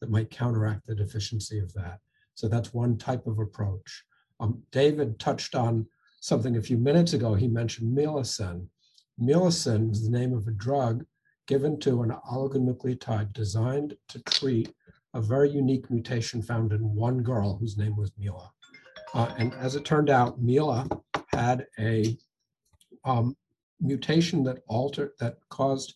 [0.00, 1.98] that might counteract the deficiency of that.
[2.34, 4.04] So that's one type of approach.
[4.38, 5.86] Um, David touched on
[6.20, 7.34] something a few minutes ago.
[7.34, 8.66] He mentioned Milasen.
[9.20, 11.04] Milasen is the name of a drug
[11.46, 14.74] given to an oligonucleotide designed to treat
[15.14, 18.52] a very unique mutation found in one girl whose name was Mila.
[19.14, 20.88] Uh, and as it turned out, Mila
[21.28, 22.16] had a
[23.04, 23.36] um,
[23.80, 25.94] mutation that altered, that caused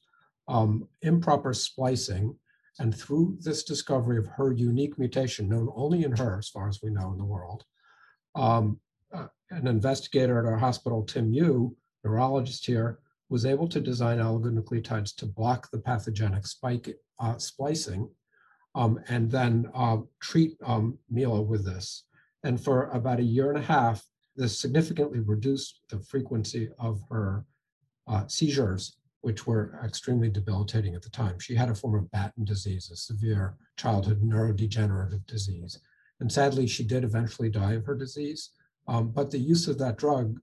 [0.49, 2.37] um, improper splicing.
[2.79, 6.81] And through this discovery of her unique mutation, known only in her, as far as
[6.83, 7.65] we know in the world,
[8.35, 8.81] um,
[9.13, 15.15] uh, an investigator at our hospital, Tim Yu, neurologist here, was able to design oligonucleotides
[15.17, 18.09] to block the pathogenic spike uh, splicing
[18.75, 22.05] um, and then uh, treat um, Mila with this.
[22.45, 24.05] And for about a year and a half,
[24.37, 27.45] this significantly reduced the frequency of her
[28.07, 31.39] uh, seizures, which were extremely debilitating at the time.
[31.39, 35.79] She had a form of Batten disease, a severe childhood neurodegenerative disease.
[36.21, 38.51] And sadly, she did eventually die of her disease.
[38.89, 40.39] Um, but the use of that drug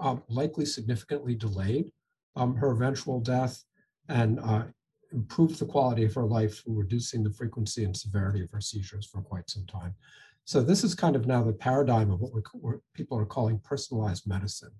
[0.00, 1.92] um, likely significantly delayed
[2.36, 3.62] um, her eventual death
[4.08, 4.64] and uh,
[5.12, 9.20] improved the quality of her life, reducing the frequency and severity of her seizures for
[9.20, 9.94] quite some time.
[10.44, 14.26] So this is kind of now the paradigm of what, what people are calling personalized
[14.26, 14.72] medicine.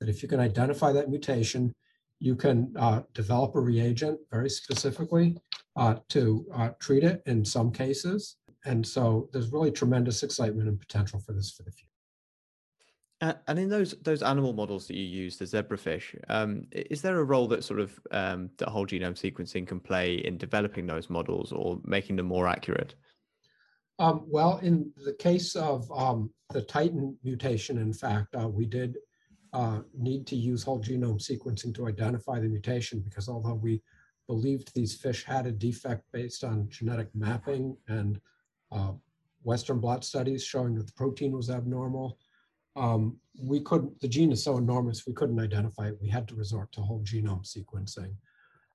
[0.00, 1.74] That if you can identify that mutation,
[2.20, 5.36] you can uh, develop a reagent very specifically
[5.76, 8.36] uh, to uh, treat it in some cases.
[8.64, 11.84] And so there's really tremendous excitement and potential for this for the future.
[13.46, 17.24] and in those those animal models that you use, the zebrafish, um, is there a
[17.24, 21.52] role that sort of um, that whole genome sequencing can play in developing those models
[21.52, 22.94] or making them more accurate?
[23.98, 28.96] Um, well, in the case of um, the titin mutation, in fact, uh, we did
[29.52, 33.82] uh, need to use whole genome sequencing to identify the mutation because although we
[34.28, 38.20] believed these fish had a defect based on genetic mapping and
[38.70, 38.92] uh,
[39.42, 42.18] Western blot studies showing that the protein was abnormal,
[42.76, 45.98] um, we couldn't, the gene is so enormous, we couldn't identify it.
[46.00, 48.14] We had to resort to whole genome sequencing.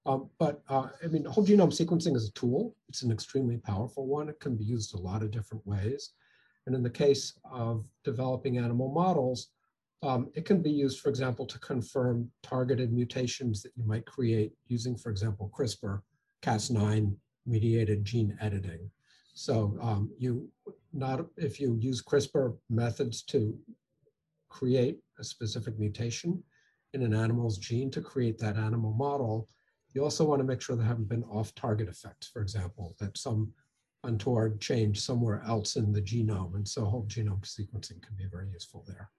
[0.06, 2.76] Um, but uh, I mean, whole genome sequencing is a tool.
[2.90, 4.30] It's an extremely powerful one.
[4.30, 6.12] It can be used a lot of different ways.
[6.66, 9.50] And in the case of developing animal models,
[10.02, 14.52] um, it can be used, for example, to confirm targeted mutations that you might create
[14.68, 16.02] using, for example, CRISPR,
[16.42, 18.90] Cas9 mediated gene editing.
[19.34, 20.50] So um, you
[20.92, 23.58] not if you use CRISPR methods to
[24.50, 26.44] create a specific mutation
[26.94, 29.48] in an animal's gene to create that animal model,
[29.94, 33.54] you also want to make sure there haven't been off-target effects, for example, that some
[34.04, 36.56] untoward change somewhere else in the genome.
[36.56, 39.10] And so whole genome sequencing can be very useful there.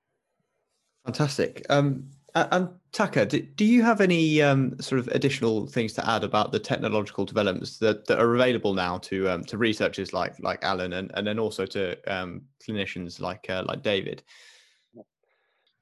[1.04, 1.64] Fantastic.
[1.70, 6.24] Um, and Taka, do, do you have any um, sort of additional things to add
[6.24, 10.64] about the technological developments that, that are available now to um, to researchers like like
[10.64, 14.24] Alan and, and then also to um, clinicians like uh, like David?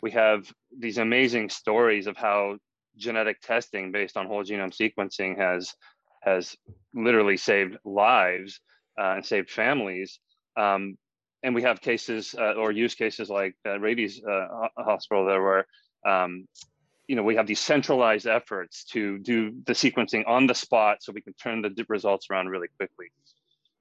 [0.03, 2.59] We have these amazing stories of how
[2.97, 5.75] genetic testing based on whole genome sequencing has
[6.23, 6.57] has
[6.95, 8.61] literally saved lives
[8.99, 10.21] uh, and saved families.
[10.57, 10.97] Um,
[11.43, 15.67] and we have cases uh, or use cases like uh, Rady's uh, hospital there where
[16.07, 16.47] um,
[17.09, 21.13] you know we have these centralized efforts to do the sequencing on the spot so
[21.13, 23.07] we can turn the results around really quickly.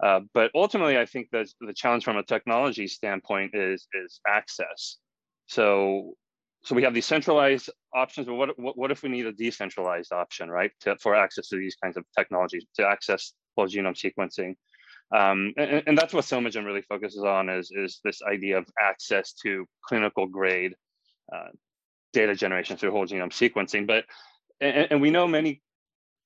[0.02, 4.98] Uh, but ultimately, I think that the challenge from a technology standpoint is is access.
[5.46, 6.16] So
[6.64, 10.12] so we have these centralized options, but what, what, what if we need a decentralized
[10.12, 14.56] option, right, to, for access to these kinds of technologies, to access whole genome sequencing?
[15.12, 19.34] Um, and, and, that's what Psomagen really focuses on is, is this idea of access
[19.44, 20.74] to clinical grade
[21.34, 21.50] uh,
[22.14, 23.86] data generation through whole genome sequencing.
[23.86, 24.06] But
[24.62, 25.62] and, and, we know many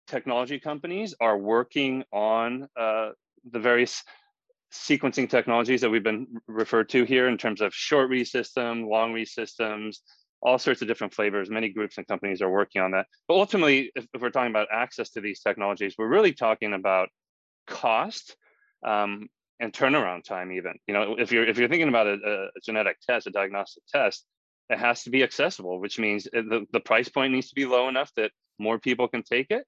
[0.08, 3.12] technology companies are working on uh,
[3.52, 4.04] the various
[4.72, 9.14] sequencing technologies that we've been referred to here in terms of short read system, long
[9.14, 10.02] read systems,
[10.42, 11.50] all sorts of different flavors.
[11.50, 13.08] Many groups and companies are working on that.
[13.28, 17.10] But ultimately, if, if we're talking about access to these technologies, we're really talking about
[17.68, 18.36] cost
[18.86, 19.28] um,
[19.60, 20.52] and turnaround time.
[20.52, 23.84] Even you know, if you're if you're thinking about a, a genetic test, a diagnostic
[23.92, 24.26] test,
[24.70, 27.88] it has to be accessible, which means the, the price point needs to be low
[27.88, 29.66] enough that more people can take it,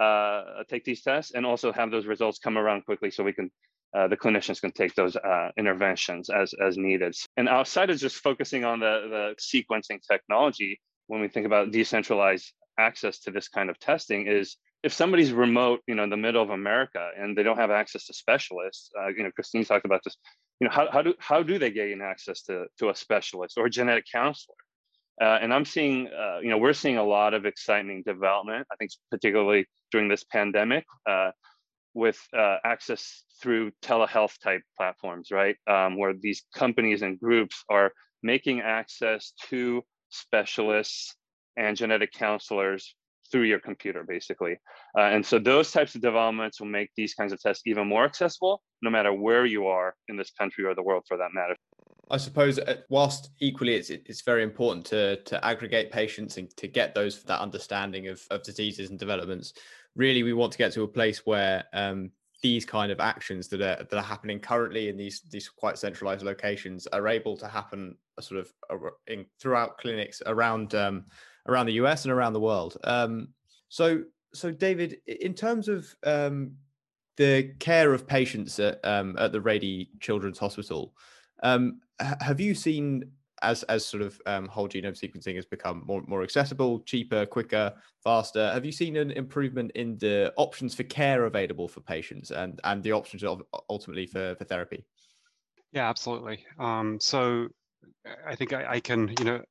[0.00, 3.50] uh, take these tests, and also have those results come around quickly so we can
[3.96, 7.14] uh, the clinicians can take those uh, interventions as, as needed.
[7.36, 12.52] And outside of just focusing on the, the sequencing technology, when we think about decentralized
[12.78, 16.42] access to this kind of testing is if somebody's remote, you know, in the middle
[16.42, 20.02] of America and they don't have access to specialists, uh, you know, Christine talked about
[20.04, 20.16] this,
[20.60, 23.66] you know, how, how, do, how do they gain access to, to a specialist or
[23.66, 24.54] a genetic counselor?
[25.20, 28.68] Uh, and I'm seeing, uh, you know, we're seeing a lot of exciting development.
[28.70, 31.32] I think particularly during this pandemic, uh,
[31.98, 35.56] with uh, access through telehealth type platforms, right?
[35.68, 41.16] Um, where these companies and groups are making access to specialists
[41.56, 42.94] and genetic counselors
[43.30, 44.56] through your computer, basically.
[44.96, 48.04] Uh, and so those types of developments will make these kinds of tests even more
[48.04, 51.56] accessible, no matter where you are in this country or the world for that matter.
[52.10, 56.66] I suppose, uh, whilst equally it's it's very important to to aggregate patients and to
[56.66, 59.52] get those that understanding of, of diseases and developments
[59.98, 63.60] really we want to get to a place where um, these kind of actions that
[63.60, 67.96] are that are happening currently in these these quite centralized locations are able to happen
[68.16, 71.04] uh, sort of in throughout clinics around um,
[71.46, 72.78] around the US and around the world.
[72.84, 73.28] Um,
[73.68, 76.52] so so David, in terms of um,
[77.16, 80.94] the care of patients at um, at the Rady Children's Hospital,
[81.42, 83.10] um, have you seen
[83.42, 87.72] as as sort of um, whole genome sequencing has become more more accessible, cheaper, quicker,
[88.02, 92.60] faster, have you seen an improvement in the options for care available for patients and
[92.64, 94.84] and the options of ultimately for for therapy?
[95.72, 96.46] Yeah, absolutely.
[96.58, 97.48] Um, so
[98.26, 99.42] I think I, I, can, you know,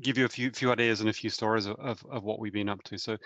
[0.00, 2.52] give you a few few ideas and a few stories of, of, of, what we've
[2.52, 2.98] been up to.
[2.98, 3.16] So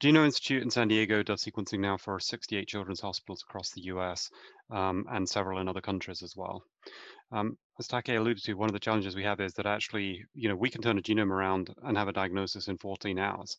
[0.00, 4.30] Genome Institute in San Diego does sequencing now for 68 children's hospitals across the US
[4.70, 6.62] um, and several in other countries as well.
[7.30, 10.48] Um, as Taka alluded to, one of the challenges we have is that actually, you
[10.48, 13.56] know, we can turn a genome around and have a diagnosis in 14 hours.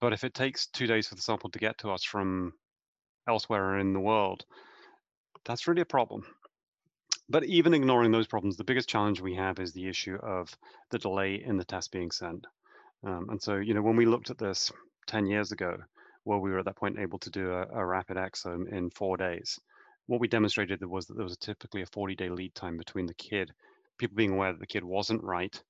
[0.00, 2.52] But if it takes two days for the sample to get to us from
[3.28, 4.44] elsewhere in the world,
[5.44, 6.24] that's really a problem.
[7.30, 10.56] But even ignoring those problems, the biggest challenge we have is the issue of
[10.90, 12.46] the delay in the test being sent.
[13.04, 14.72] Um, and so, you know, when we looked at this
[15.08, 15.76] 10 years ago,
[16.24, 19.16] where we were at that point able to do a, a rapid exome in four
[19.16, 19.58] days,
[20.06, 23.14] what we demonstrated was that there was typically a 40 day lead time between the
[23.14, 23.52] kid,
[23.98, 25.62] people being aware that the kid wasn't right,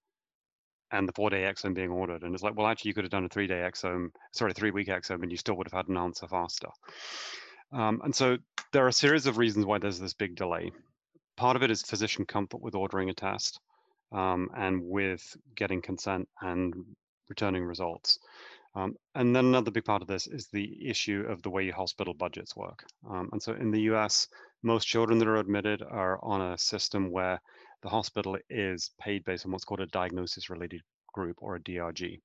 [0.93, 2.23] and the four day exome being ordered.
[2.23, 4.71] And it's like, well, actually, you could have done a three day exome, sorry, three
[4.71, 6.69] week exome, and you still would have had an answer faster.
[7.73, 8.39] Um, and so
[8.73, 10.71] there are a series of reasons why there's this big delay
[11.39, 13.61] part of it is physician comfort with ordering a test
[14.13, 16.75] um, and with getting consent and
[17.29, 18.19] returning results.
[18.75, 22.13] Um, and then another big part of this is the issue of the way hospital
[22.13, 22.85] budgets work.
[23.09, 24.29] Um, and so in the US,
[24.63, 27.41] most children that are admitted are on a system where
[27.83, 30.83] the hospital is paid based on what's called a diagnosis related
[31.13, 32.21] group or a DRG.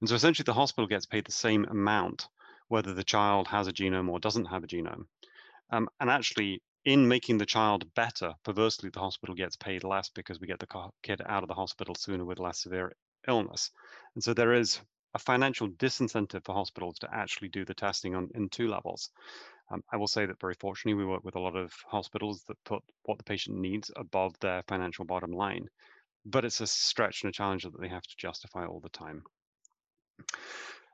[0.00, 2.28] And so essentially the hospital gets paid the same amount
[2.68, 5.06] whether the child has a genome or doesn't have a genome.
[5.70, 10.40] Um, and actually, in making the child better, perversely, the hospital gets paid less because
[10.40, 12.92] we get the kid out of the hospital sooner with less severe
[13.26, 13.72] illness.
[14.14, 14.80] And so there is
[15.12, 19.10] a financial disincentive for hospitals to actually do the testing on in two levels.
[19.68, 22.64] Um, I will say that very fortunately, we work with a lot of hospitals that
[22.64, 25.66] put what the patient needs above their financial bottom line,
[26.24, 29.24] but it's a stretch and a challenge that they have to justify all the time.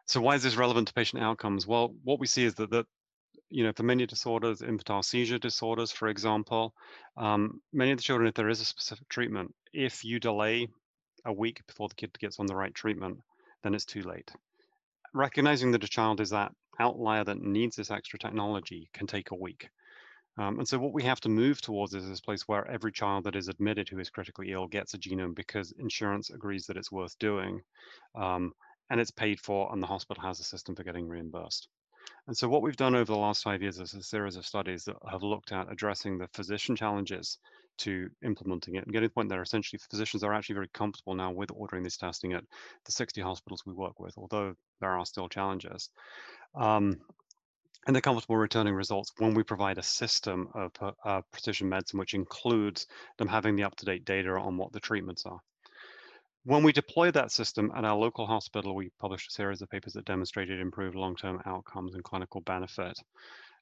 [0.07, 1.67] So why is this relevant to patient outcomes?
[1.67, 2.87] Well, what we see is that, that
[3.53, 6.75] you know, for many disorders, infantile seizure disorders, for example,
[7.17, 10.69] um, many of the children, if there is a specific treatment, if you delay
[11.27, 13.19] a week before the kid gets on the right treatment,
[13.63, 14.31] then it's too late.
[15.15, 19.37] Recognizing that a child is that outlier that needs this extra technology can take a
[19.37, 19.69] week.
[20.39, 23.25] Um, and so what we have to move towards is this place where every child
[23.25, 26.91] that is admitted who is critically ill gets a genome because insurance agrees that it's
[26.91, 27.61] worth doing
[28.15, 28.53] um,
[28.89, 31.69] and it's paid for and the hospital has a system for getting reimbursed.
[32.29, 34.85] And so what we've done over the last five years is a series of studies
[34.85, 37.39] that have looked at addressing the physician challenges
[37.79, 41.15] to implementing it and getting to the point that essentially physicians are actually very comfortable
[41.15, 42.45] now with ordering this testing at
[42.85, 45.91] the 60 hospitals we work with, although there are still challenges.
[46.55, 47.01] Um,
[47.87, 52.15] and they're comfortable returning results when we provide a system of uh, precision medicine, which
[52.15, 52.87] includes
[53.19, 55.41] them having the up-to-date data on what the treatments are.
[56.45, 59.93] When we deployed that system at our local hospital, we published a series of papers
[59.93, 62.99] that demonstrated improved long-term outcomes and clinical benefit.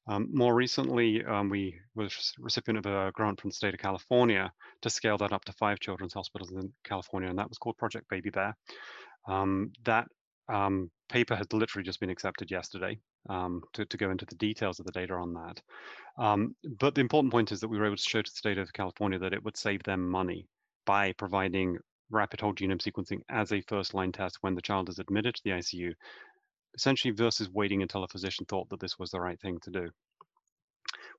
[0.07, 2.09] Um, more recently, um, we were
[2.39, 4.51] recipient of a grant from the state of California
[4.81, 8.09] to scale that up to five children's hospitals in California, and that was called Project
[8.09, 8.57] Baby Bear.
[9.29, 10.09] Um, that
[10.49, 14.81] um, paper had literally just been accepted yesterday um, to, to, go into the details
[14.81, 15.61] of the data on that.
[16.17, 18.59] Um, but the important point is that we were able to show to the state
[18.59, 20.49] of California that it would save them money
[20.87, 21.79] by providing
[22.11, 25.43] rapid whole genome sequencing as a first line test when the child is admitted to
[25.45, 25.95] the ICU,
[26.75, 29.91] essentially versus waiting until a physician thought that this was the right thing to do.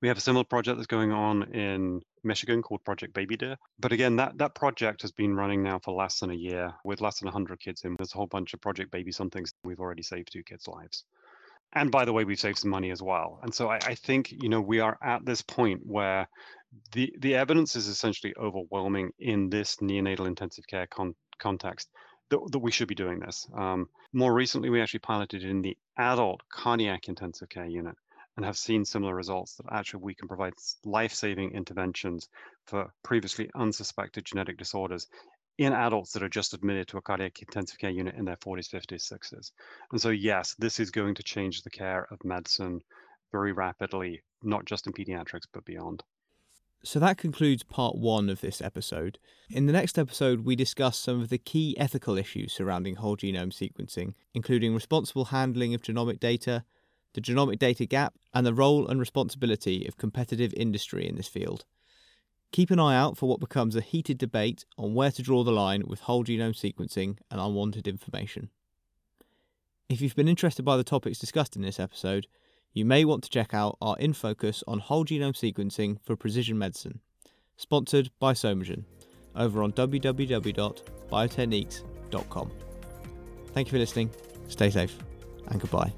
[0.02, 3.58] We have a similar project that's going on in Michigan called Project Baby Deer.
[3.80, 7.02] But again, that, that project has been running now for less than a year with
[7.02, 7.96] less than 100 kids in.
[7.98, 9.54] There's a whole bunch of Project Baby somethings.
[9.64, 11.04] We've already saved two kids' lives.
[11.74, 13.40] And by the way, we've saved some money as well.
[13.44, 16.28] And so I, I think, you know, we are at this point where
[16.94, 21.90] the the evidence is essentially overwhelming in this neonatal intensive care con- context
[22.30, 23.48] that, that we should be doing this.
[23.54, 27.96] Um, more recently, we actually piloted in the adult cardiac intensive care unit
[28.38, 30.54] and have seen similar results that actually we can provide
[30.86, 32.30] life-saving interventions
[32.66, 35.08] for previously unsuspected genetic disorders
[35.58, 38.70] in adults that are just admitted to a cardiac intensive care unit in their 40s,
[38.70, 39.52] 50s, 60s.
[39.92, 42.82] And so, yes, this is going to change the care of medicine
[43.32, 46.04] very rapidly, not just in pediatrics, but beyond.
[46.84, 49.20] So that concludes part one of this episode.
[49.52, 53.54] In the next episode, we discuss some of the key ethical issues surrounding whole genome
[53.54, 56.64] sequencing, including responsible handling of genomic data,
[57.14, 61.66] the genomic data gap, and the role and responsibility of competitive industry in this field.
[62.52, 65.52] Keep an eye out for what becomes a heated debate on where to draw the
[65.52, 68.50] line with whole genome sequencing and unwanted information.
[69.88, 72.26] If you've been interested by the topics discussed in this episode,
[72.74, 76.58] you may want to check out our in focus on whole genome sequencing for precision
[76.58, 77.00] medicine,
[77.58, 78.86] sponsored by Psomagen,
[79.36, 82.52] over on www.biotechniques.com.
[83.54, 84.10] Thank you for listening,
[84.48, 84.98] stay safe,
[85.48, 85.92] and goodbye.